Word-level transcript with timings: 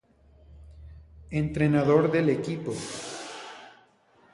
Entrenador 1.29 2.09
del 2.11 2.27
equipo. 2.31 2.73